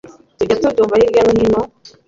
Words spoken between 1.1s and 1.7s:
no hino